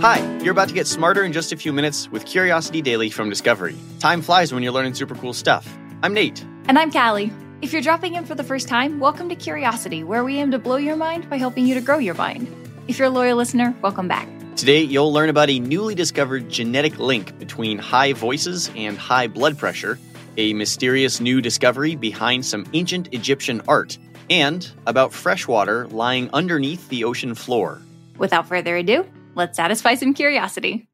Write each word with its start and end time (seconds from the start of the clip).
Hi, 0.00 0.38
you're 0.38 0.52
about 0.52 0.68
to 0.68 0.74
get 0.74 0.86
smarter 0.86 1.24
in 1.24 1.30
just 1.34 1.52
a 1.52 1.58
few 1.58 1.74
minutes 1.74 2.10
with 2.10 2.24
Curiosity 2.24 2.80
Daily 2.80 3.10
from 3.10 3.28
Discovery. 3.28 3.76
Time 3.98 4.22
flies 4.22 4.50
when 4.50 4.62
you're 4.62 4.72
learning 4.72 4.94
super 4.94 5.14
cool 5.14 5.34
stuff. 5.34 5.76
I'm 6.02 6.14
Nate. 6.14 6.42
And 6.68 6.78
I'm 6.78 6.90
Callie. 6.90 7.30
If 7.60 7.74
you're 7.74 7.82
dropping 7.82 8.14
in 8.14 8.24
for 8.24 8.34
the 8.34 8.42
first 8.42 8.66
time, 8.66 8.98
welcome 8.98 9.28
to 9.28 9.34
Curiosity, 9.34 10.02
where 10.02 10.24
we 10.24 10.38
aim 10.38 10.52
to 10.52 10.58
blow 10.58 10.76
your 10.76 10.96
mind 10.96 11.28
by 11.28 11.36
helping 11.36 11.66
you 11.66 11.74
to 11.74 11.82
grow 11.82 11.98
your 11.98 12.14
mind. 12.14 12.48
If 12.88 12.98
you're 12.98 13.08
a 13.08 13.10
loyal 13.10 13.36
listener, 13.36 13.76
welcome 13.82 14.08
back. 14.08 14.26
Today, 14.56 14.80
you'll 14.80 15.12
learn 15.12 15.28
about 15.28 15.50
a 15.50 15.60
newly 15.60 15.94
discovered 15.94 16.48
genetic 16.48 16.98
link 16.98 17.38
between 17.38 17.76
high 17.76 18.14
voices 18.14 18.70
and 18.74 18.96
high 18.96 19.26
blood 19.26 19.58
pressure, 19.58 19.98
a 20.38 20.54
mysterious 20.54 21.20
new 21.20 21.42
discovery 21.42 21.94
behind 21.94 22.46
some 22.46 22.64
ancient 22.72 23.12
Egyptian 23.12 23.60
art, 23.68 23.98
and 24.30 24.66
about 24.86 25.12
freshwater 25.12 25.86
lying 25.88 26.30
underneath 26.32 26.88
the 26.88 27.04
ocean 27.04 27.34
floor. 27.34 27.82
Without 28.16 28.48
further 28.48 28.78
ado, 28.78 29.04
let's 29.40 29.56
satisfy 29.56 29.94
some 29.94 30.12
curiosity. 30.14 30.86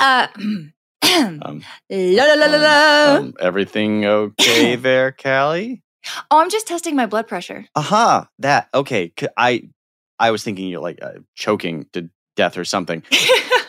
uh, 0.00 0.26
Um, 1.02 1.62
la, 1.90 2.24
la, 2.24 2.34
la, 2.34 2.46
la. 2.46 3.16
um, 3.16 3.34
everything 3.40 4.04
okay 4.04 4.76
there, 4.76 5.10
Callie? 5.12 5.82
oh, 6.30 6.38
I'm 6.38 6.50
just 6.50 6.68
testing 6.68 6.94
my 6.94 7.06
blood 7.06 7.26
pressure. 7.26 7.64
Aha, 7.74 8.28
that 8.38 8.68
okay. 8.74 9.12
I 9.36 9.68
I 10.18 10.30
was 10.30 10.44
thinking 10.44 10.68
you're 10.68 10.80
like 10.82 10.98
uh, 11.02 11.20
choking 11.34 11.86
to 11.94 12.08
death 12.36 12.56
or 12.58 12.64
something. 12.64 13.02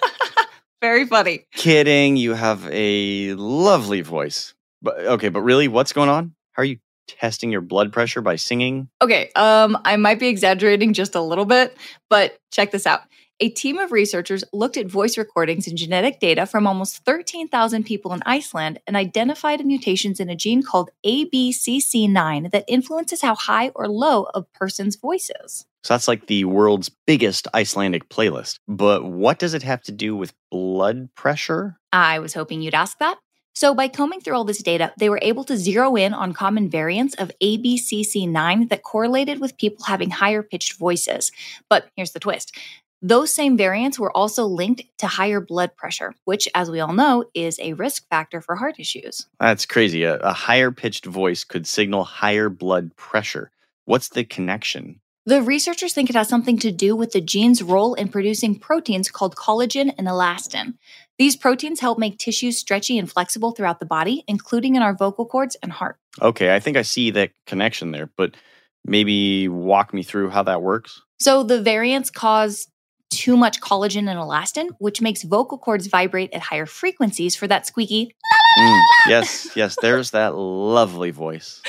Very 0.81 1.07
funny. 1.07 1.45
Kidding. 1.53 2.15
You 2.17 2.33
have 2.33 2.67
a 2.71 3.33
lovely 3.35 4.01
voice. 4.01 4.53
But 4.81 4.99
okay, 4.99 5.29
but 5.29 5.41
really, 5.41 5.67
what's 5.67 5.93
going 5.93 6.09
on? 6.09 6.35
How 6.51 6.61
are 6.61 6.65
you 6.65 6.77
testing 7.19 7.51
your 7.51 7.61
blood 7.61 7.91
pressure 7.91 8.21
by 8.21 8.35
singing? 8.35 8.89
Okay, 9.01 9.31
um, 9.35 9.77
I 9.85 9.95
might 9.97 10.19
be 10.19 10.27
exaggerating 10.27 10.93
just 10.93 11.15
a 11.15 11.21
little 11.21 11.45
bit, 11.45 11.77
but 12.09 12.37
check 12.51 12.71
this 12.71 12.85
out. 12.85 13.01
A 13.43 13.49
team 13.49 13.79
of 13.79 13.91
researchers 13.91 14.43
looked 14.53 14.77
at 14.77 14.85
voice 14.85 15.17
recordings 15.17 15.67
and 15.67 15.75
genetic 15.75 16.19
data 16.19 16.45
from 16.45 16.67
almost 16.67 17.03
13,000 17.05 17.83
people 17.83 18.13
in 18.13 18.21
Iceland 18.23 18.79
and 18.85 18.95
identified 18.95 19.65
mutations 19.65 20.19
in 20.19 20.29
a 20.29 20.35
gene 20.35 20.61
called 20.61 20.91
ABCC9 21.03 22.51
that 22.51 22.65
influences 22.67 23.23
how 23.23 23.33
high 23.33 23.69
or 23.69 23.87
low 23.87 24.27
a 24.35 24.43
person's 24.43 24.95
voice 24.95 25.31
is. 25.43 25.65
So 25.83 25.95
that's 25.95 26.07
like 26.07 26.27
the 26.27 26.45
world's 26.45 26.91
biggest 27.07 27.47
Icelandic 27.55 28.09
playlist. 28.09 28.59
But 28.67 29.05
what 29.05 29.39
does 29.39 29.55
it 29.55 29.63
have 29.63 29.81
to 29.83 29.91
do 29.91 30.15
with 30.15 30.35
blood 30.51 31.09
pressure? 31.15 31.79
I 31.91 32.19
was 32.19 32.35
hoping 32.35 32.61
you'd 32.61 32.75
ask 32.75 32.99
that. 32.99 33.17
So, 33.53 33.75
by 33.75 33.89
combing 33.89 34.21
through 34.21 34.35
all 34.35 34.45
this 34.45 34.63
data, 34.63 34.93
they 34.97 35.09
were 35.09 35.19
able 35.21 35.43
to 35.45 35.57
zero 35.57 35.95
in 35.95 36.13
on 36.13 36.33
common 36.33 36.69
variants 36.69 37.15
of 37.15 37.31
ABCC9 37.41 38.69
that 38.69 38.83
correlated 38.83 39.39
with 39.39 39.57
people 39.57 39.85
having 39.85 40.09
higher 40.09 40.41
pitched 40.41 40.77
voices. 40.77 41.31
But 41.69 41.87
here's 41.95 42.11
the 42.11 42.19
twist 42.19 42.57
those 43.01 43.33
same 43.33 43.57
variants 43.57 43.97
were 43.97 44.15
also 44.15 44.45
linked 44.45 44.83
to 44.99 45.07
higher 45.07 45.41
blood 45.41 45.75
pressure, 45.75 46.13
which, 46.25 46.47
as 46.53 46.69
we 46.69 46.79
all 46.79 46.93
know, 46.93 47.25
is 47.33 47.59
a 47.59 47.73
risk 47.73 48.07
factor 48.09 48.41
for 48.41 48.55
heart 48.55 48.79
issues. 48.79 49.25
That's 49.39 49.65
crazy. 49.65 50.03
A, 50.03 50.17
a 50.17 50.33
higher 50.33 50.71
pitched 50.71 51.05
voice 51.05 51.43
could 51.43 51.65
signal 51.65 52.03
higher 52.03 52.49
blood 52.49 52.95
pressure. 52.95 53.49
What's 53.85 54.09
the 54.09 54.23
connection? 54.23 54.99
The 55.25 55.43
researchers 55.43 55.93
think 55.93 56.09
it 56.09 56.15
has 56.15 56.27
something 56.27 56.57
to 56.59 56.71
do 56.71 56.95
with 56.95 57.11
the 57.11 57.21
gene's 57.21 57.61
role 57.61 57.93
in 57.93 58.07
producing 58.07 58.57
proteins 58.57 59.11
called 59.11 59.35
collagen 59.35 59.93
and 59.95 60.07
elastin. 60.07 60.73
These 61.19 61.35
proteins 61.35 61.79
help 61.79 61.99
make 61.99 62.17
tissues 62.17 62.57
stretchy 62.57 62.97
and 62.97 63.09
flexible 63.09 63.51
throughout 63.51 63.79
the 63.79 63.85
body, 63.85 64.23
including 64.27 64.75
in 64.75 64.81
our 64.81 64.95
vocal 64.95 65.27
cords 65.27 65.55
and 65.61 65.71
heart. 65.71 65.97
Okay, 66.19 66.55
I 66.55 66.59
think 66.59 66.75
I 66.75 66.81
see 66.81 67.11
that 67.11 67.31
connection 67.45 67.91
there, 67.91 68.09
but 68.17 68.35
maybe 68.83 69.47
walk 69.47 69.93
me 69.93 70.01
through 70.01 70.31
how 70.31 70.41
that 70.41 70.63
works. 70.63 70.99
So 71.19 71.43
the 71.43 71.61
variants 71.61 72.09
cause 72.09 72.67
too 73.11 73.37
much 73.37 73.61
collagen 73.61 74.09
and 74.09 74.19
elastin, 74.19 74.69
which 74.79 75.01
makes 75.01 75.21
vocal 75.21 75.59
cords 75.59 75.85
vibrate 75.85 76.33
at 76.33 76.41
higher 76.41 76.65
frequencies 76.65 77.35
for 77.35 77.45
that 77.45 77.67
squeaky, 77.67 78.15
Mm, 78.57 78.81
yes, 79.07 79.55
yes, 79.55 79.77
there's 79.81 80.11
that 80.11 80.35
lovely 80.35 81.11
voice. 81.11 81.61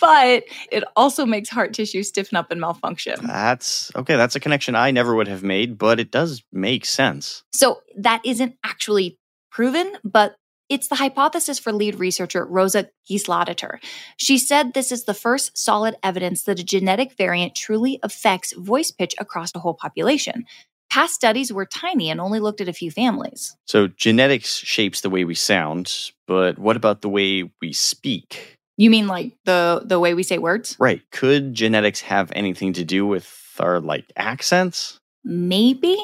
but 0.00 0.44
it 0.72 0.84
also 0.96 1.24
makes 1.24 1.48
heart 1.48 1.72
tissue 1.72 2.02
stiffen 2.02 2.36
up 2.36 2.50
and 2.50 2.60
malfunction. 2.60 3.24
That's 3.26 3.94
okay. 3.94 4.16
That's 4.16 4.36
a 4.36 4.40
connection 4.40 4.74
I 4.74 4.90
never 4.90 5.14
would 5.14 5.28
have 5.28 5.42
made, 5.42 5.78
but 5.78 6.00
it 6.00 6.10
does 6.10 6.42
make 6.52 6.84
sense. 6.84 7.44
So 7.52 7.80
that 7.98 8.22
isn't 8.24 8.56
actually 8.64 9.18
proven, 9.50 9.92
but 10.04 10.36
it's 10.68 10.88
the 10.88 10.96
hypothesis 10.96 11.58
for 11.58 11.72
lead 11.72 11.98
researcher 12.00 12.44
Rosa 12.44 12.88
Gislater. 13.08 13.78
She 14.16 14.36
said 14.36 14.74
this 14.74 14.90
is 14.90 15.04
the 15.04 15.14
first 15.14 15.56
solid 15.56 15.94
evidence 16.02 16.42
that 16.42 16.58
a 16.58 16.64
genetic 16.64 17.16
variant 17.16 17.54
truly 17.54 18.00
affects 18.02 18.52
voice 18.52 18.90
pitch 18.90 19.14
across 19.18 19.52
the 19.52 19.60
whole 19.60 19.74
population. 19.74 20.44
Past 20.90 21.14
studies 21.14 21.52
were 21.52 21.66
tiny 21.66 22.10
and 22.10 22.20
only 22.20 22.40
looked 22.40 22.60
at 22.60 22.68
a 22.68 22.72
few 22.72 22.90
families. 22.90 23.56
So 23.66 23.88
genetics 23.88 24.56
shapes 24.56 25.00
the 25.00 25.10
way 25.10 25.24
we 25.24 25.34
sound, 25.34 26.12
but 26.26 26.58
what 26.58 26.76
about 26.76 27.02
the 27.02 27.08
way 27.08 27.50
we 27.60 27.72
speak? 27.72 28.56
You 28.76 28.90
mean 28.90 29.06
like 29.06 29.36
the 29.44 29.82
the 29.84 29.98
way 29.98 30.14
we 30.14 30.22
say 30.22 30.38
words? 30.38 30.76
Right. 30.78 31.02
Could 31.10 31.54
genetics 31.54 32.00
have 32.02 32.30
anything 32.34 32.72
to 32.74 32.84
do 32.84 33.06
with 33.06 33.30
our 33.58 33.80
like 33.80 34.12
accents? 34.16 34.98
Maybe. 35.28 35.96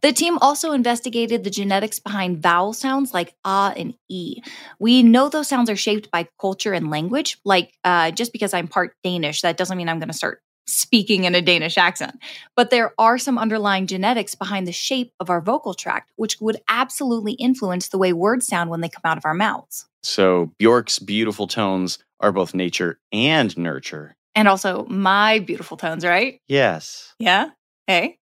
The 0.00 0.10
team 0.12 0.38
also 0.38 0.72
investigated 0.72 1.44
the 1.44 1.50
genetics 1.50 1.98
behind 1.98 2.42
vowel 2.42 2.72
sounds 2.72 3.12
like 3.12 3.34
ah 3.44 3.74
and 3.76 3.94
e. 4.08 4.40
We 4.78 5.02
know 5.02 5.28
those 5.28 5.48
sounds 5.48 5.68
are 5.68 5.76
shaped 5.76 6.10
by 6.10 6.28
culture 6.40 6.72
and 6.72 6.88
language. 6.88 7.36
Like, 7.44 7.74
uh, 7.84 8.10
just 8.10 8.32
because 8.32 8.54
I'm 8.54 8.68
part 8.68 8.94
Danish, 9.04 9.42
that 9.42 9.58
doesn't 9.58 9.76
mean 9.76 9.90
I'm 9.90 9.98
going 9.98 10.08
to 10.08 10.14
start 10.16 10.40
speaking 10.70 11.24
in 11.24 11.34
a 11.34 11.42
Danish 11.42 11.76
accent. 11.76 12.18
But 12.56 12.70
there 12.70 12.92
are 12.98 13.18
some 13.18 13.38
underlying 13.38 13.86
genetics 13.86 14.34
behind 14.34 14.66
the 14.66 14.72
shape 14.72 15.12
of 15.20 15.30
our 15.30 15.40
vocal 15.40 15.74
tract, 15.74 16.10
which 16.16 16.40
would 16.40 16.60
absolutely 16.68 17.32
influence 17.32 17.88
the 17.88 17.98
way 17.98 18.12
words 18.12 18.46
sound 18.46 18.70
when 18.70 18.80
they 18.80 18.88
come 18.88 19.02
out 19.04 19.18
of 19.18 19.24
our 19.24 19.34
mouths. 19.34 19.86
So 20.02 20.52
Bjork's 20.58 20.98
beautiful 20.98 21.46
tones 21.46 21.98
are 22.20 22.32
both 22.32 22.54
nature 22.54 22.98
and 23.12 23.56
nurture. 23.56 24.16
And 24.34 24.48
also 24.48 24.86
my 24.86 25.40
beautiful 25.40 25.76
tones, 25.76 26.04
right? 26.04 26.40
Yes. 26.46 27.14
Yeah. 27.18 27.50
Hey. 27.86 28.18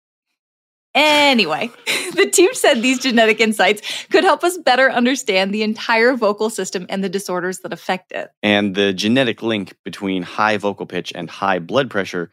Anyway, 0.94 1.70
the 2.14 2.28
team 2.30 2.52
said 2.54 2.82
these 2.82 2.98
genetic 2.98 3.40
insights 3.40 4.06
could 4.10 4.24
help 4.24 4.42
us 4.42 4.58
better 4.58 4.90
understand 4.90 5.52
the 5.52 5.62
entire 5.62 6.14
vocal 6.14 6.50
system 6.50 6.86
and 6.88 7.04
the 7.04 7.08
disorders 7.08 7.60
that 7.60 7.72
affect 7.72 8.10
it. 8.12 8.30
And 8.42 8.74
the 8.74 8.92
genetic 8.92 9.42
link 9.42 9.76
between 9.84 10.22
high 10.22 10.56
vocal 10.56 10.86
pitch 10.86 11.12
and 11.14 11.28
high 11.28 11.58
blood 11.58 11.90
pressure 11.90 12.32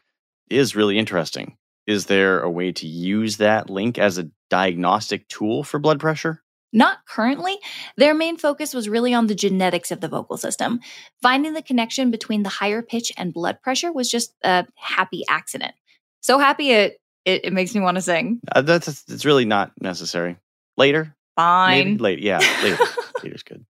is 0.50 0.76
really 0.76 0.98
interesting. 0.98 1.56
Is 1.86 2.06
there 2.06 2.40
a 2.40 2.50
way 2.50 2.72
to 2.72 2.86
use 2.86 3.36
that 3.36 3.70
link 3.70 3.98
as 3.98 4.18
a 4.18 4.30
diagnostic 4.50 5.28
tool 5.28 5.62
for 5.62 5.78
blood 5.78 6.00
pressure? 6.00 6.42
Not 6.72 6.98
currently. 7.06 7.56
Their 7.96 8.14
main 8.14 8.36
focus 8.36 8.74
was 8.74 8.88
really 8.88 9.14
on 9.14 9.28
the 9.28 9.34
genetics 9.34 9.90
of 9.90 10.00
the 10.00 10.08
vocal 10.08 10.36
system. 10.36 10.80
Finding 11.22 11.54
the 11.54 11.62
connection 11.62 12.10
between 12.10 12.42
the 12.42 12.48
higher 12.48 12.82
pitch 12.82 13.12
and 13.16 13.32
blood 13.32 13.62
pressure 13.62 13.92
was 13.92 14.10
just 14.10 14.34
a 14.42 14.66
happy 14.74 15.22
accident. 15.28 15.72
So 16.20 16.38
happy 16.38 16.72
it 16.72 16.98
it, 17.24 17.46
it 17.46 17.52
makes 17.52 17.74
me 17.74 17.80
want 17.80 17.96
to 17.96 18.02
sing. 18.02 18.40
Uh, 18.50 18.62
that's 18.62 18.88
it's 19.08 19.24
really 19.24 19.44
not 19.44 19.72
necessary. 19.80 20.36
Later, 20.76 21.14
Fine. 21.36 21.84
maybe 21.84 21.98
later. 21.98 22.22
Yeah, 22.22 22.38
later. 22.62 22.84
Later's 23.22 23.42
good. 23.42 23.64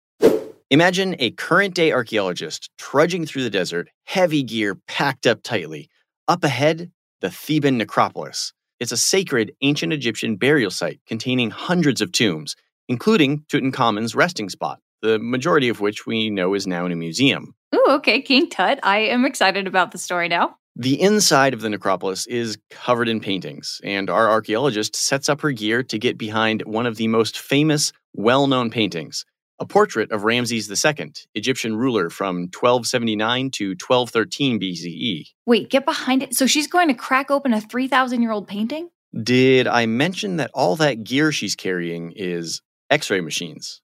Imagine 0.70 1.14
a 1.18 1.30
current 1.30 1.74
day 1.74 1.92
archaeologist 1.92 2.70
trudging 2.78 3.26
through 3.26 3.44
the 3.44 3.50
desert, 3.50 3.88
heavy 4.04 4.42
gear 4.42 4.74
packed 4.88 5.26
up 5.26 5.42
tightly. 5.42 5.88
Up 6.26 6.42
ahead, 6.42 6.90
the 7.20 7.30
Theban 7.30 7.76
necropolis. 7.76 8.54
It's 8.80 8.92
a 8.92 8.96
sacred 8.96 9.52
ancient 9.60 9.92
Egyptian 9.92 10.36
burial 10.36 10.70
site 10.70 11.00
containing 11.06 11.50
hundreds 11.50 12.00
of 12.00 12.12
tombs, 12.12 12.56
including 12.88 13.44
Tutankhamun's 13.50 14.14
resting 14.14 14.48
spot, 14.48 14.80
the 15.02 15.18
majority 15.18 15.68
of 15.68 15.82
which 15.82 16.06
we 16.06 16.30
know 16.30 16.54
is 16.54 16.66
now 16.66 16.86
in 16.86 16.92
a 16.92 16.96
museum. 16.96 17.54
Ooh, 17.74 17.86
okay, 17.90 18.22
King 18.22 18.48
Tut. 18.48 18.80
I 18.82 19.00
am 19.00 19.26
excited 19.26 19.66
about 19.66 19.92
the 19.92 19.98
story 19.98 20.28
now. 20.28 20.56
The 20.76 20.98
inside 20.98 21.52
of 21.52 21.60
the 21.60 21.68
necropolis 21.68 22.26
is 22.26 22.56
covered 22.70 23.10
in 23.10 23.20
paintings, 23.20 23.82
and 23.84 24.08
our 24.08 24.30
archaeologist 24.30 24.96
sets 24.96 25.28
up 25.28 25.42
her 25.42 25.52
gear 25.52 25.82
to 25.82 25.98
get 25.98 26.16
behind 26.16 26.62
one 26.62 26.86
of 26.86 26.96
the 26.96 27.08
most 27.08 27.38
famous, 27.38 27.92
well 28.14 28.46
known 28.46 28.70
paintings 28.70 29.26
a 29.58 29.66
portrait 29.66 30.10
of 30.10 30.24
Ramses 30.24 30.84
II, 30.84 31.12
Egyptian 31.34 31.76
ruler 31.76 32.10
from 32.10 32.48
1279 32.52 33.50
to 33.52 33.70
1213 33.70 34.60
BCE. 34.60 35.26
Wait, 35.46 35.70
get 35.70 35.84
behind 35.84 36.22
it. 36.22 36.34
So 36.34 36.46
she's 36.46 36.66
going 36.66 36.88
to 36.88 36.94
crack 36.94 37.30
open 37.30 37.52
a 37.54 37.60
3,000 37.60 38.22
year 38.22 38.32
old 38.32 38.48
painting? 38.48 38.90
Did 39.22 39.68
I 39.68 39.86
mention 39.86 40.36
that 40.38 40.50
all 40.54 40.76
that 40.76 41.04
gear 41.04 41.30
she's 41.30 41.54
carrying 41.54 42.12
is 42.16 42.62
X 42.90 43.10
ray 43.10 43.20
machines? 43.20 43.80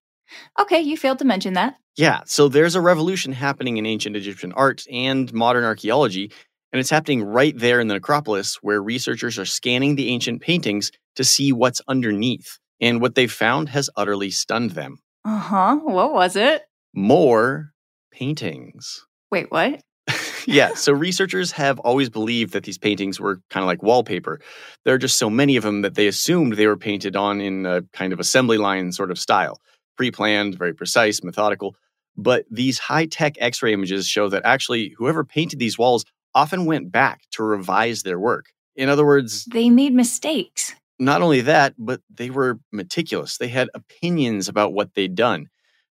Okay, 0.58 0.80
you 0.80 0.96
failed 0.96 1.18
to 1.20 1.24
mention 1.24 1.54
that. 1.54 1.76
Yeah, 1.96 2.20
so 2.24 2.48
there's 2.48 2.74
a 2.74 2.80
revolution 2.80 3.32
happening 3.32 3.76
in 3.76 3.86
ancient 3.86 4.16
Egyptian 4.16 4.52
art 4.52 4.84
and 4.90 5.32
modern 5.32 5.64
archaeology, 5.64 6.32
and 6.72 6.80
it's 6.80 6.90
happening 6.90 7.22
right 7.22 7.56
there 7.56 7.80
in 7.80 7.88
the 7.88 7.94
necropolis 7.94 8.56
where 8.62 8.82
researchers 8.82 9.38
are 9.38 9.44
scanning 9.44 9.96
the 9.96 10.08
ancient 10.08 10.40
paintings 10.40 10.92
to 11.16 11.24
see 11.24 11.52
what's 11.52 11.82
underneath. 11.88 12.58
And 12.80 13.00
what 13.00 13.14
they've 13.14 13.30
found 13.30 13.68
has 13.68 13.90
utterly 13.96 14.30
stunned 14.30 14.70
them. 14.70 15.00
Uh 15.24 15.38
huh. 15.38 15.76
What 15.76 16.12
was 16.12 16.36
it? 16.36 16.62
More 16.94 17.72
paintings. 18.10 19.06
Wait, 19.30 19.50
what? 19.50 19.80
yeah, 20.46 20.74
so 20.74 20.92
researchers 20.92 21.52
have 21.52 21.78
always 21.80 22.08
believed 22.08 22.52
that 22.52 22.64
these 22.64 22.78
paintings 22.78 23.20
were 23.20 23.40
kind 23.50 23.62
of 23.62 23.66
like 23.66 23.82
wallpaper. 23.82 24.40
There 24.84 24.94
are 24.94 24.98
just 24.98 25.18
so 25.18 25.30
many 25.30 25.56
of 25.56 25.62
them 25.62 25.82
that 25.82 25.94
they 25.94 26.06
assumed 26.06 26.54
they 26.54 26.66
were 26.66 26.76
painted 26.76 27.16
on 27.16 27.40
in 27.40 27.66
a 27.66 27.82
kind 27.92 28.12
of 28.12 28.20
assembly 28.20 28.58
line 28.58 28.92
sort 28.92 29.10
of 29.10 29.18
style, 29.18 29.60
pre 29.96 30.10
planned, 30.10 30.58
very 30.58 30.74
precise, 30.74 31.22
methodical. 31.22 31.76
But 32.16 32.44
these 32.50 32.78
high 32.78 33.06
tech 33.06 33.34
X 33.38 33.62
ray 33.62 33.72
images 33.72 34.06
show 34.06 34.28
that 34.28 34.42
actually 34.44 34.94
whoever 34.98 35.24
painted 35.24 35.58
these 35.58 35.78
walls 35.78 36.04
often 36.34 36.64
went 36.64 36.90
back 36.90 37.22
to 37.32 37.42
revise 37.42 38.02
their 38.02 38.18
work. 38.18 38.46
In 38.76 38.88
other 38.88 39.04
words, 39.04 39.44
They 39.44 39.70
made 39.70 39.92
mistakes. 39.92 40.74
Not 41.00 41.22
only 41.22 41.40
that, 41.42 41.74
but 41.78 42.02
they 42.14 42.30
were 42.30 42.60
meticulous. 42.72 43.38
They 43.38 43.48
had 43.48 43.70
opinions 43.74 44.48
about 44.48 44.72
what 44.74 44.94
they'd 44.94 45.14
done. 45.16 45.48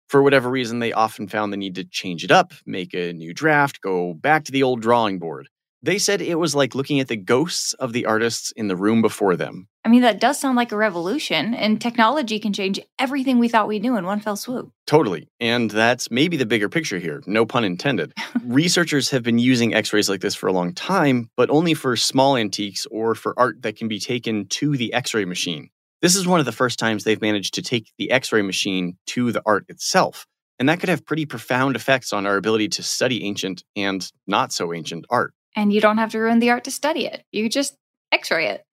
For 0.09 0.23
whatever 0.23 0.51
reason, 0.51 0.79
they 0.79 0.93
often 0.93 1.29
found 1.29 1.53
the 1.53 1.57
need 1.59 1.75
to 1.77 1.85
change 1.85 2.25
it 2.25 2.31
up, 2.31 2.53
make 2.67 2.95
a 2.95 3.13
new 3.13 3.35
draft, 3.35 3.81
go 3.83 4.15
back 4.15 4.45
to 4.45 4.53
the 4.53 4.63
old 4.63 4.81
drawing 4.83 5.19
board. 5.19 5.49
They 5.83 5.99
said 5.99 6.21
it 6.21 6.39
was 6.39 6.55
like 6.55 6.75
looking 6.75 6.99
at 6.99 7.09
the 7.09 7.17
ghosts 7.17 7.73
of 7.75 7.93
the 7.93 8.07
artists 8.07 8.51
in 8.53 8.67
the 8.67 8.77
room 8.77 9.01
before 9.01 9.37
them. 9.37 9.69
I 9.85 9.89
mean, 9.89 10.03
that 10.03 10.21
does 10.21 10.39
sound 10.39 10.57
like 10.57 10.73
a 10.73 10.77
revolution, 10.77 11.55
and 11.55 11.81
technology 11.81 12.41
can 12.41 12.53
change 12.53 12.81
everything 12.99 13.39
we 13.39 13.49
thought 13.49 13.69
we 13.69 13.79
knew 13.79 13.97
in 13.97 14.05
one 14.05 14.21
fell 14.21 14.37
swoop. 14.37 14.71
Totally. 14.87 15.29
And 15.39 15.71
that's 15.71 16.11
maybe 16.11 16.37
the 16.37 16.47
bigger 16.47 16.69
picture 16.69 16.99
here, 16.99 17.23
no 17.27 17.47
pun 17.47 17.65
intended. 17.65 18.13
Researchers 18.45 19.09
have 19.11 19.23
been 19.23 19.39
using 19.39 19.73
x 19.73 19.93
rays 19.93 20.09
like 20.09 20.21
this 20.21 20.35
for 20.35 20.49
a 20.49 20.53
long 20.53 20.75
time, 20.75 21.31
but 21.37 21.49
only 21.49 21.75
for 21.75 21.97
small 21.97 22.37
antiques 22.37 22.87
or 22.91 23.15
for 23.15 23.39
art 23.39 23.63
that 23.63 23.77
can 23.77 23.87
be 23.87 24.01
taken 24.01 24.47
to 24.49 24.77
the 24.77 24.93
x 24.93 25.15
ray 25.15 25.25
machine. 25.25 25.71
This 26.03 26.17
is 26.17 26.27
one 26.27 26.41
of 26.41 26.47
the 26.47 26.53
first 26.53 26.79
times 26.79 27.05
they've 27.05 27.23
managed 27.23 27.55
to 27.55 27.63
take 27.63 27.93
the 27.99 28.11
x 28.11 28.33
ray 28.33 28.43
machine 28.43 28.99
to 29.07 29.31
the 29.31 29.43
art 29.47 29.65
itself. 29.69 30.27
And 30.59 30.69
that 30.69 30.81
could 30.81 30.89
have 30.89 31.07
pretty 31.07 31.25
profound 31.25 31.77
effects 31.77 32.13
on 32.13 32.27
our 32.27 32.37
ability 32.37 32.69
to 32.71 32.83
study 32.83 33.25
ancient 33.25 33.63
and 33.77 34.11
not 34.27 34.53
so 34.53 34.75
ancient 34.75 35.07
art. 35.09 35.33
And 35.57 35.73
you 35.73 35.81
don't 35.81 35.99
have 35.99 36.11
to 36.13 36.19
ruin 36.19 36.39
the 36.39 36.51
art 36.51 36.65
to 36.65 36.71
study 36.71 37.07
it. 37.07 37.25
You 37.33 37.49
just 37.49 37.77
x 38.13 38.31
ray 38.31 38.47
it. 38.49 38.65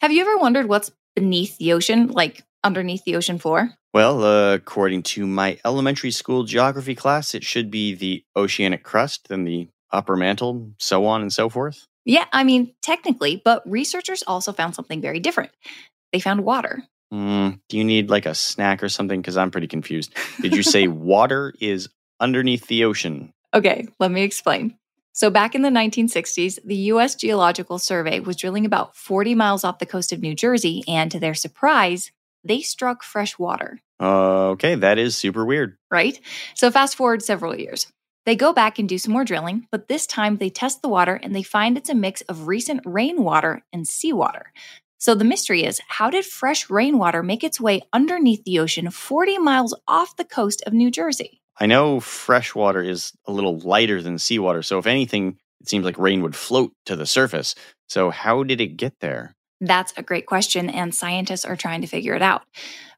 Have 0.00 0.12
you 0.12 0.20
ever 0.20 0.36
wondered 0.36 0.68
what's 0.68 0.92
beneath 1.14 1.56
the 1.58 1.72
ocean, 1.72 2.08
like 2.08 2.44
underneath 2.62 3.04
the 3.04 3.16
ocean 3.16 3.38
floor? 3.38 3.70
Well, 3.94 4.22
uh, 4.24 4.54
according 4.54 5.04
to 5.04 5.26
my 5.26 5.58
elementary 5.64 6.10
school 6.10 6.44
geography 6.44 6.94
class, 6.94 7.34
it 7.34 7.44
should 7.44 7.70
be 7.70 7.94
the 7.94 8.24
oceanic 8.36 8.82
crust, 8.82 9.28
then 9.28 9.44
the 9.44 9.68
upper 9.90 10.16
mantle, 10.16 10.72
so 10.78 11.06
on 11.06 11.22
and 11.22 11.32
so 11.32 11.48
forth. 11.48 11.86
Yeah, 12.04 12.26
I 12.32 12.44
mean, 12.44 12.74
technically, 12.82 13.40
but 13.42 13.68
researchers 13.68 14.22
also 14.26 14.52
found 14.52 14.74
something 14.74 15.00
very 15.00 15.18
different. 15.18 15.50
They 16.12 16.20
found 16.20 16.44
water. 16.44 16.84
Mm, 17.12 17.60
do 17.68 17.78
you 17.78 17.84
need 17.84 18.10
like 18.10 18.26
a 18.26 18.34
snack 18.34 18.82
or 18.82 18.88
something? 18.88 19.20
Because 19.20 19.36
I'm 19.36 19.50
pretty 19.50 19.66
confused. 19.66 20.14
Did 20.40 20.54
you 20.54 20.62
say 20.62 20.88
water 20.88 21.54
is 21.60 21.88
underneath 22.20 22.66
the 22.66 22.84
ocean? 22.84 23.32
Okay, 23.54 23.88
let 23.98 24.10
me 24.10 24.22
explain. 24.22 24.76
So, 25.12 25.30
back 25.30 25.54
in 25.54 25.62
the 25.62 25.70
1960s, 25.70 26.58
the 26.62 26.76
US 26.92 27.14
Geological 27.14 27.78
Survey 27.78 28.20
was 28.20 28.36
drilling 28.36 28.66
about 28.66 28.94
40 28.96 29.34
miles 29.34 29.64
off 29.64 29.78
the 29.78 29.86
coast 29.86 30.12
of 30.12 30.20
New 30.20 30.34
Jersey, 30.34 30.82
and 30.86 31.10
to 31.10 31.18
their 31.18 31.32
surprise, 31.34 32.12
they 32.44 32.60
struck 32.60 33.02
fresh 33.02 33.38
water, 33.38 33.80
Uh, 33.98 34.48
okay, 34.50 34.74
that 34.74 34.98
is 34.98 35.16
super 35.16 35.44
weird. 35.46 35.78
right? 35.90 36.20
So, 36.54 36.70
fast 36.70 36.96
forward 36.96 37.22
several 37.22 37.58
years. 37.58 37.86
They 38.26 38.36
go 38.36 38.52
back 38.52 38.78
and 38.78 38.88
do 38.88 38.98
some 38.98 39.12
more 39.12 39.24
drilling, 39.24 39.68
but 39.70 39.88
this 39.88 40.06
time 40.06 40.36
they 40.36 40.50
test 40.50 40.82
the 40.82 40.88
water 40.88 41.14
and 41.14 41.34
they 41.34 41.44
find 41.44 41.78
it's 41.78 41.88
a 41.88 41.94
mix 41.94 42.20
of 42.22 42.48
recent 42.48 42.82
rainwater 42.84 43.62
and 43.72 43.86
seawater. 43.88 44.52
So, 44.98 45.14
the 45.14 45.24
mystery 45.24 45.64
is 45.64 45.80
how 45.88 46.10
did 46.10 46.26
fresh 46.26 46.68
rainwater 46.68 47.22
make 47.22 47.42
its 47.42 47.60
way 47.60 47.82
underneath 47.92 48.44
the 48.44 48.58
ocean 48.58 48.90
40 48.90 49.38
miles 49.38 49.74
off 49.88 50.16
the 50.16 50.24
coast 50.24 50.62
of 50.66 50.72
New 50.74 50.90
Jersey? 50.90 51.40
I 51.58 51.66
know 51.66 52.00
freshwater 52.00 52.82
is 52.82 53.12
a 53.26 53.32
little 53.32 53.58
lighter 53.58 54.02
than 54.02 54.18
seawater, 54.18 54.62
so 54.62 54.78
if 54.78 54.86
anything, 54.86 55.38
it 55.60 55.68
seems 55.68 55.84
like 55.84 55.98
rain 55.98 56.22
would 56.22 56.36
float 56.36 56.72
to 56.84 56.96
the 56.96 57.06
surface. 57.06 57.54
So, 57.88 58.10
how 58.10 58.42
did 58.42 58.60
it 58.60 58.76
get 58.76 58.94
there? 59.00 59.34
That's 59.60 59.94
a 59.96 60.02
great 60.02 60.26
question, 60.26 60.68
and 60.68 60.94
scientists 60.94 61.46
are 61.46 61.56
trying 61.56 61.80
to 61.80 61.86
figure 61.86 62.14
it 62.14 62.20
out. 62.20 62.42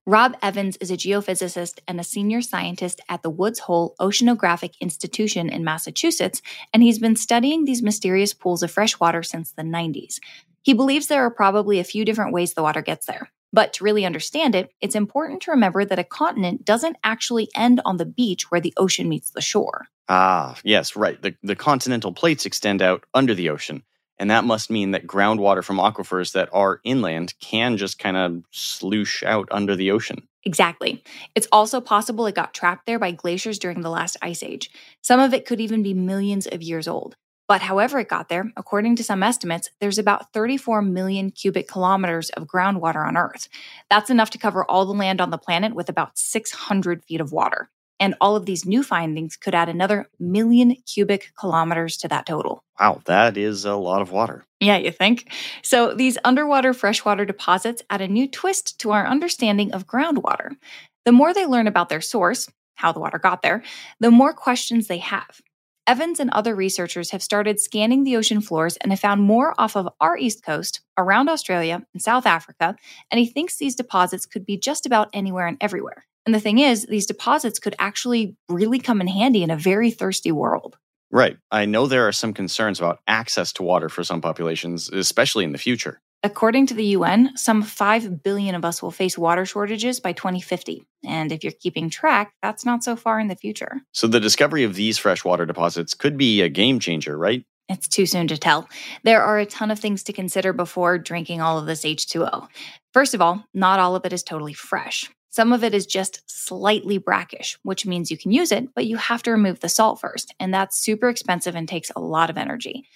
Rob 0.07 0.37
Evans 0.43 0.77
is 0.79 0.91
a 0.91 0.97
geophysicist 0.97 1.81
and 1.87 2.01
a 2.01 2.05
senior 2.05 2.41
scientist 2.41 3.01
at 3.09 3.23
the 3.23 3.31
Woods 3.31 3.61
Hole 3.61 3.95
Oceanographic 4.01 4.73
Institution 4.81 5.49
in 5.51 5.63
Massachusetts, 5.63 6.43
and 6.73 6.83
he's 6.83 6.99
been 6.99 7.15
studying 7.15 7.65
these 7.65 7.83
mysterious 7.83 8.35
pools 8.35 8.63
of 8.63 8.71
fresh 8.71 8.99
water 8.99 9.23
since 9.23 9.53
the 9.53 9.63
90s. 9.63 10.19
He 10.63 10.73
believes 10.73 11.07
there 11.07 11.25
are 11.25 11.31
probably 11.31 11.79
a 11.79 11.85
few 11.85 12.05
different 12.05 12.33
ways 12.33 12.55
the 12.55 12.63
water 12.63 12.83
gets 12.83 13.07
there. 13.07 13.31
But 13.53 13.73
to 13.75 13.85
really 13.85 14.05
understand 14.05 14.55
it, 14.55 14.71
it's 14.81 14.95
important 14.95 15.43
to 15.43 15.51
remember 15.51 15.85
that 15.85 15.99
a 15.99 16.05
continent 16.05 16.65
doesn't 16.65 16.97
actually 17.03 17.49
end 17.57 17.81
on 17.85 17.97
the 17.97 18.07
beach 18.07 18.51
where 18.51 18.61
the 18.61 18.75
ocean 18.77 19.09
meets 19.09 19.31
the 19.31 19.41
shore. 19.41 19.87
Ah, 20.09 20.57
yes, 20.65 20.97
right. 20.97 21.21
The, 21.21 21.35
the 21.43 21.57
continental 21.57 22.13
plates 22.13 22.47
extend 22.47 22.83
out 22.83 23.05
under 23.15 23.35
the 23.35 23.51
ocean. 23.51 23.83
And 24.19 24.31
that 24.31 24.45
must 24.45 24.71
mean 24.71 24.91
that 24.91 25.07
groundwater 25.07 25.63
from 25.63 25.79
aquifers 25.79 26.33
that 26.33 26.49
are 26.53 26.81
inland 26.85 27.35
can 27.41 27.77
just 27.77 27.99
kind 27.99 28.17
of 28.17 28.43
sloosh 28.51 29.23
out 29.23 29.49
under 29.51 29.77
the 29.77 29.93
ocean. 29.93 30.27
Exactly. 30.45 31.03
It's 31.35 31.49
also 31.53 31.81
possible 31.81 32.27
it 32.27 32.35
got 32.35 32.55
trapped 32.55 32.87
there 32.87 32.99
by 32.99 33.13
glaciers 33.13 33.59
during 33.59 33.83
the 33.83 33.91
last 33.91 34.17
ice 34.23 34.43
age. 34.43 34.71
Some 35.03 35.21
of 35.21 35.35
it 35.35 35.47
could 35.47 35.61
even 35.61 35.83
be 35.83 35.95
millions 35.95 36.47
of 36.47 36.63
years 36.63 36.89
old. 36.89 37.17
But 37.49 37.63
however 37.63 37.99
it 37.99 38.09
got 38.09 38.29
there, 38.29 38.53
according 38.57 38.97
to 38.97 39.05
some 39.05 39.23
estimates, 39.23 39.71
there's 39.81 39.99
about 39.99 40.33
34 40.35 40.83
million 40.83 41.31
cubic 41.31 41.67
kilometers 41.67 42.29
of 42.31 42.47
groundwater 42.47 43.07
on 43.07 43.17
Earth. 43.17 43.49
That's 43.89 44.11
enough 44.11 44.31
to 44.31 44.39
cover 44.39 44.65
all 44.65 44.85
the 44.85 44.93
land 44.93 45.21
on 45.21 45.31
the 45.31 45.39
planet 45.39 45.75
with 45.75 45.89
about 45.89 46.19
600 46.19 47.03
feet 47.05 47.23
of 47.23 47.33
water. 47.33 47.71
And 48.01 48.15
all 48.21 48.37
of 48.37 48.47
these 48.47 48.65
new 48.65 48.83
findings 48.83 49.37
could 49.37 49.55
add 49.55 49.69
another 49.69 50.09
million 50.21 50.77
cubic 50.87 51.33
kilometers 51.39 51.97
to 51.99 52.09
that 52.09 52.27
total. 52.27 52.63
Wow, 52.79 53.01
that 53.07 53.37
is 53.37 53.65
a 53.65 53.75
lot 53.75 54.03
of 54.03 54.13
water. 54.13 54.45
Yeah, 54.61 54.77
you 54.77 54.93
think? 54.93 55.33
So 55.63 55.95
these 55.95 56.19
underwater 56.25 56.75
freshwater 56.75 57.25
deposits 57.25 57.83
add 57.91 58.01
a 58.01 58.09
new 58.09 58.29
twist 58.29 58.79
to 58.81 58.93
our 58.93 59.07
understanding 59.07 59.73
of 59.73 59.87
groundwater. 59.87 60.57
The 61.05 61.13
more 61.13 61.35
they 61.35 61.47
learn 61.47 61.67
about 61.67 61.89
their 61.89 62.01
source, 62.01 62.49
how 62.75 62.93
the 62.93 63.01
water 63.01 63.19
got 63.19 63.43
there, 63.43 63.65
the 63.99 64.11
more 64.11 64.33
questions 64.33 64.87
they 64.87 64.99
have. 64.99 65.41
Evans 65.89 66.21
and 66.21 66.29
other 66.31 66.55
researchers 66.55 67.13
have 67.13 67.23
started 67.23 67.59
scanning 67.59 68.05
the 68.05 68.15
ocean 68.15 68.43
floors 68.43 68.77
and 68.77 68.93
have 68.93 69.01
found 69.01 69.23
more 69.23 69.55
off 69.59 69.75
of 69.75 69.89
our 70.03 70.19
east 70.19 70.45
coast, 70.45 70.83
around 70.99 71.31
Australia, 71.31 71.83
and 71.95 72.03
South 72.03 72.27
Africa, 72.27 72.77
and 73.11 73.19
he 73.19 73.25
thinks 73.25 73.57
these 73.57 73.75
deposits 73.75 74.27
could 74.27 74.45
be 74.45 74.59
just 74.59 74.85
about 74.85 75.09
anywhere 75.15 75.47
and 75.47 75.57
everywhere. 75.63 76.05
And 76.27 76.35
the 76.35 76.41
thing 76.41 76.59
is, 76.59 76.85
these 76.85 77.07
deposits 77.07 77.59
could 77.59 77.75
actually 77.79 78.37
really 78.51 78.79
come 78.79 79.01
in 79.01 79.09
handy 79.09 79.43
in 79.43 79.51
a 79.51 79.57
very 79.57 79.91
thirsty 79.91 80.31
world. 80.31 80.77
Right. 81.11 81.39
I 81.51 81.65
know 81.65 81.87
there 81.87 82.07
are 82.07 82.13
some 82.13 82.35
concerns 82.35 82.79
about 82.79 83.01
access 83.09 83.51
to 83.55 83.63
water 83.63 83.89
for 83.89 84.05
some 84.05 84.21
populations, 84.21 84.91
especially 84.91 85.45
in 85.45 85.53
the 85.53 85.59
future. 85.59 86.03
According 86.25 86.67
to 86.67 86.75
the 86.75 86.85
UN, 86.87 87.37
some 87.37 87.63
5 87.63 88.25
billion 88.25 88.57
of 88.57 88.65
us 88.65 88.83
will 88.83 88.91
face 88.91 89.17
water 89.17 89.47
shortages 89.47 90.01
by 90.01 90.13
2050. 90.13 90.85
And 91.05 91.31
if 91.31 91.45
you're 91.45 91.53
keeping 91.53 91.91
track, 91.91 92.33
that's 92.43 92.65
not 92.65 92.83
so 92.83 92.97
far 92.97 93.21
in 93.21 93.29
the 93.29 93.37
future. 93.37 93.83
So 93.93 94.09
the 94.09 94.19
discovery 94.19 94.65
of 94.65 94.75
these 94.75 94.99
freshwater 94.99 95.47
deposits 95.47 95.95
could 95.95 96.17
be 96.17 96.43
a 96.43 96.49
game 96.49 96.81
changer, 96.81 97.17
right? 97.17 97.45
It's 97.69 97.87
too 97.87 98.05
soon 98.05 98.27
to 98.29 98.37
tell. 98.37 98.69
There 99.05 99.23
are 99.23 99.39
a 99.39 99.47
ton 99.47 99.71
of 99.71 99.79
things 99.79 100.03
to 100.05 100.13
consider 100.13 100.53
before 100.53 100.99
drinking 100.99 101.41
all 101.41 101.57
of 101.57 101.67
this 101.67 101.85
H2O. 101.85 102.49
First 102.93 103.15
of 103.15 103.23
all, 103.23 103.45
not 103.55 103.79
all 103.79 103.95
of 103.95 104.05
it 104.05 104.13
is 104.13 104.25
totally 104.25 104.55
fresh. 104.55 105.09
Some 105.31 105.53
of 105.53 105.63
it 105.63 105.73
is 105.73 105.87
just 105.87 106.23
slightly 106.29 106.99
brackish, 106.99 107.59
which 107.63 107.87
means 107.87 108.11
you 108.11 108.19
can 108.19 108.33
use 108.33 108.51
it, 108.51 108.75
but 108.75 108.87
you 108.87 108.97
have 108.97 109.23
to 109.23 109.31
remove 109.31 109.61
the 109.61 109.69
salt 109.69 110.01
first. 110.01 110.35
And 110.41 110.53
that's 110.53 110.79
super 110.79 111.09
expensive 111.09 111.55
and 111.55 111.69
takes 111.69 111.93
a 111.95 112.01
lot 112.01 112.31
of 112.31 112.39
energy. 112.39 112.87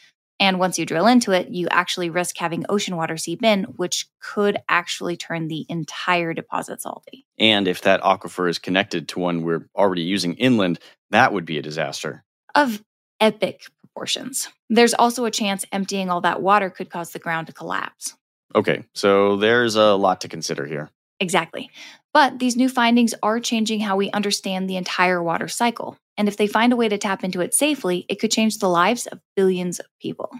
And 0.41 0.59
once 0.59 0.79
you 0.79 0.87
drill 0.87 1.07
into 1.07 1.33
it, 1.33 1.51
you 1.51 1.69
actually 1.71 2.11
risk 2.11 2.37
having 2.37 2.67
ocean 2.69 2.97
water 2.97 3.17
seep 3.17 3.45
in, 3.45 3.65
which 3.65 4.07
could 4.21 4.57
actually 4.69 5.17
turn 5.17 5.49
the 5.49 5.67
entire 5.69 6.35
deposit 6.35 6.83
salty. 6.83 7.27
And 7.39 7.69
if 7.69 7.83
that 7.83 8.03
aquifer 8.03 8.49
is 8.49 8.59
connected 8.59 9.09
to 9.09 9.21
one 9.21 9.43
we're 9.43 9.69
already 9.77 10.03
using 10.03 10.35
inland, 10.35 10.81
that 11.11 11.33
would 11.33 11.45
be 11.45 11.59
a 11.59 11.63
disaster. 11.63 12.25
Of 12.55 12.83
epic 13.21 13.63
proportions. 13.81 14.49
There's 14.69 14.95
also 14.95 15.25
a 15.25 15.31
chance 15.31 15.65
emptying 15.71 16.11
all 16.11 16.23
that 16.23 16.43
water 16.43 16.71
could 16.71 16.91
cause 16.91 17.13
the 17.13 17.19
ground 17.19 17.47
to 17.47 17.53
collapse. 17.53 18.15
Okay, 18.55 18.85
so 18.95 19.37
there's 19.37 19.77
a 19.77 19.95
lot 19.95 20.23
to 20.23 20.29
consider 20.29 20.67
here. 20.67 20.91
Exactly. 21.21 21.71
But 22.13 22.41
these 22.41 22.57
new 22.57 22.69
findings 22.69 23.15
are 23.23 23.39
changing 23.39 23.81
how 23.81 23.97
we 23.97 24.11
understand 24.11 24.69
the 24.69 24.77
entire 24.77 25.23
water 25.23 25.49
cycle. 25.49 25.97
And 26.17 26.29
if 26.29 26.37
they 26.37 26.47
find 26.47 26.73
a 26.73 26.77
way 26.77 26.89
to 26.89 26.99
tap 26.99 27.25
into 27.25 27.41
it 27.41 27.55
safely, 27.55 28.07
it 28.09 28.21
could 28.21 28.31
change 28.31 28.59
the 28.59 28.69
lives 28.69 29.07
of 29.07 29.21
billions 29.35 29.81
of 29.81 29.87
people. 30.01 30.31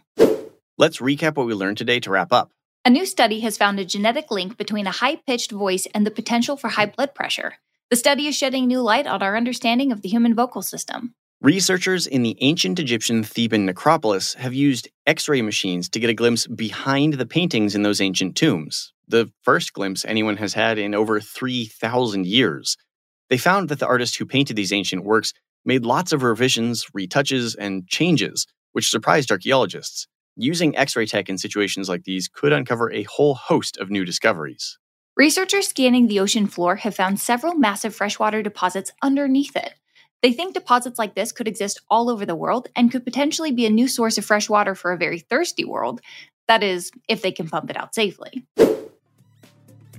Let's 0.79 0.99
recap 0.99 1.37
what 1.37 1.47
we 1.47 1.55
learned 1.55 1.79
today 1.79 2.01
to 2.01 2.11
wrap 2.11 2.33
up. 2.33 2.51
A 2.85 2.91
new 2.91 3.07
study 3.07 3.41
has 3.41 3.57
found 3.57 3.79
a 3.79 3.85
genetic 3.85 4.31
link 4.31 4.57
between 4.57 4.87
a 4.87 4.91
high 4.91 5.17
pitched 5.17 5.53
voice 5.53 5.87
and 5.95 6.05
the 6.05 6.11
potential 6.11 6.57
for 6.57 6.69
high 6.69 6.87
blood 6.87 7.15
pressure. 7.15 7.55
The 7.91 7.97
study 7.97 8.27
is 8.27 8.37
shedding 8.37 8.67
new 8.67 8.81
light 8.81 9.07
on 9.07 9.23
our 9.23 9.37
understanding 9.37 9.93
of 9.93 10.03
the 10.03 10.09
human 10.09 10.35
vocal 10.35 10.63
system. 10.63 11.15
Researchers 11.41 12.07
in 12.07 12.23
the 12.23 12.37
ancient 12.41 12.79
Egyptian 12.79 13.23
Theban 13.23 13.67
necropolis 13.67 14.35
have 14.35 14.55
used 14.55 14.89
X 15.07 15.29
ray 15.29 15.43
machines 15.43 15.89
to 15.89 16.01
get 16.01 16.11
a 16.11 16.15
glimpse 16.15 16.47
behind 16.47 17.15
the 17.15 17.27
paintings 17.27 17.75
in 17.75 17.83
those 17.83 18.01
ancient 18.01 18.37
tombs, 18.37 18.93
the 19.09 19.31
first 19.43 19.73
glimpse 19.73 20.05
anyone 20.05 20.37
has 20.37 20.55
had 20.55 20.79
in 20.79 20.95
over 20.95 21.21
3,000 21.21 22.27
years. 22.27 22.77
They 23.29 23.39
found 23.39 23.69
that 23.69 23.79
the 23.79 23.87
artist 23.87 24.17
who 24.17 24.27
painted 24.27 24.57
these 24.57 24.73
ancient 24.73 25.05
works 25.05 25.33
made 25.65 25.85
lots 25.85 26.13
of 26.13 26.23
revisions, 26.23 26.87
retouches, 26.97 27.57
and 27.59 27.87
changes, 27.89 28.47
which 28.73 28.91
surprised 28.91 29.31
archaeologists. 29.31 30.07
Using 30.37 30.77
X 30.77 30.97
ray 30.97 31.07
tech 31.07 31.29
in 31.29 31.39
situations 31.39 31.89
like 31.89 32.05
these 32.05 32.29
could 32.29 32.53
uncover 32.53 32.91
a 32.91 33.03
whole 33.03 33.35
host 33.35 33.77
of 33.77 33.91
new 33.91 34.05
discoveries. 34.05 34.79
Researchers 35.15 35.69
scanning 35.69 36.07
the 36.07 36.21
ocean 36.21 36.47
floor 36.47 36.77
have 36.77 36.95
found 36.95 37.21
several 37.21 37.55
massive 37.55 37.95
freshwater 37.95 38.43
deposits 38.43 38.91
underneath 39.03 39.55
it. 39.57 39.75
They 40.23 40.33
think 40.33 40.55
deposits 40.55 40.99
like 40.99 41.15
this 41.15 41.33
could 41.33 41.49
exist 41.49 41.81
all 41.91 42.09
over 42.09 42.25
the 42.25 42.35
world 42.35 42.69
and 42.75 42.91
could 42.91 43.05
potentially 43.05 43.53
be 43.53 43.67
a 43.67 43.71
new 43.71 43.89
source 43.89 44.17
of 44.17 44.25
fresh 44.25 44.49
water 44.49 44.75
for 44.75 44.93
a 44.93 44.97
very 44.97 45.19
thirsty 45.19 45.65
world. 45.65 46.01
That 46.49 46.63
is, 46.63 46.91
if 47.09 47.21
they 47.21 47.33
can 47.33 47.49
pump 47.49 47.69
it 47.69 47.77
out 47.77 47.95
safely. 47.95 48.47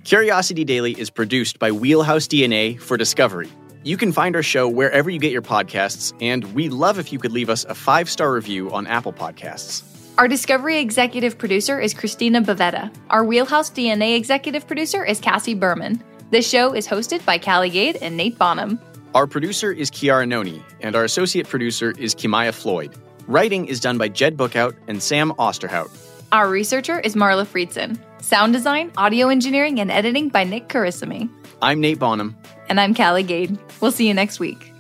Curiosity 0.04 0.66
Daily 0.66 1.00
is 1.00 1.10
produced 1.10 1.60
by 1.60 1.72
Wheelhouse 1.72 2.28
DNA 2.28 2.80
for 2.80 2.98
Discovery. 2.98 3.50
You 3.86 3.98
can 3.98 4.14
find 4.14 4.34
our 4.38 4.44
show 4.44 4.70
wherever 4.70 5.10
you 5.10 5.20
get 5.20 5.34
your 5.34 5.42
podcasts, 5.42 6.14
and 6.22 6.46
we 6.54 6.70
love 6.70 7.00
if 7.00 7.12
you 7.12 7.20
could 7.20 7.34
leave 7.34 7.50
us 7.50 7.66
a 7.66 7.76
five 7.76 8.10
star 8.10 8.32
review 8.32 8.72
on 8.72 8.88
Apple 8.88 9.12
Podcasts. 9.12 9.84
Our 10.18 10.30
Discovery 10.30 10.80
executive 10.80 11.38
producer 11.38 11.82
is 11.82 11.94
Christina 11.94 12.42
Bavetta. 12.42 12.96
Our 13.10 13.26
Wheelhouse 13.26 13.70
DNA 13.70 14.16
executive 14.16 14.66
producer 14.68 15.04
is 15.04 15.20
Cassie 15.20 15.54
Berman. 15.54 16.02
This 16.32 16.50
show 16.50 16.74
is 16.74 16.88
hosted 16.88 17.26
by 17.26 17.38
Callie 17.38 17.70
Gade 17.70 17.98
and 17.98 18.16
Nate 18.16 18.38
Bonham. 18.38 18.80
Our 19.14 19.28
producer 19.28 19.74
is 19.74 19.92
Kiara 19.92 20.26
Noni, 20.26 20.64
and 20.80 20.96
our 20.96 21.04
associate 21.04 21.50
producer 21.50 21.92
is 21.98 22.16
Kimaya 22.16 22.54
Floyd. 22.54 22.96
Writing 23.28 23.66
is 23.66 23.82
done 23.82 23.98
by 23.98 24.08
Jed 24.08 24.38
Bookout 24.38 24.76
and 24.88 25.04
Sam 25.04 25.32
Osterhout. 25.34 25.90
Our 26.32 26.48
researcher 26.50 27.02
is 27.02 27.16
Marla 27.16 27.46
Friedson. 27.46 28.00
Sound 28.22 28.54
design, 28.54 28.94
audio 28.96 29.28
engineering, 29.28 29.82
and 29.82 29.92
editing 29.92 30.30
by 30.30 30.46
Nick 30.46 30.70
Carissimi. 30.70 31.30
I'm 31.64 31.80
Nate 31.80 31.98
Bonham. 31.98 32.36
And 32.68 32.78
I'm 32.78 32.94
Callie 32.94 33.24
Gade. 33.24 33.58
We'll 33.80 33.94
see 33.94 34.06
you 34.06 34.14
next 34.14 34.38
week. 34.38 34.73